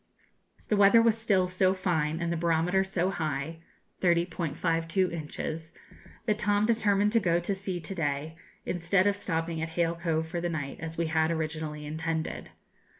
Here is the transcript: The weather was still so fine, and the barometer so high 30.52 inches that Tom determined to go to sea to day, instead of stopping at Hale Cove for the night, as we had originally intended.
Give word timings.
The 0.69 0.75
weather 0.75 0.99
was 0.99 1.15
still 1.15 1.47
so 1.47 1.75
fine, 1.75 2.19
and 2.19 2.33
the 2.33 2.35
barometer 2.35 2.83
so 2.83 3.11
high 3.11 3.59
30.52 4.01 5.11
inches 5.11 5.75
that 6.25 6.39
Tom 6.39 6.65
determined 6.65 7.11
to 7.11 7.19
go 7.19 7.39
to 7.39 7.53
sea 7.53 7.79
to 7.81 7.93
day, 7.93 8.35
instead 8.65 9.05
of 9.05 9.15
stopping 9.15 9.61
at 9.61 9.69
Hale 9.69 9.93
Cove 9.93 10.27
for 10.27 10.41
the 10.41 10.49
night, 10.49 10.79
as 10.79 10.97
we 10.97 11.05
had 11.05 11.29
originally 11.29 11.85
intended. 11.85 12.49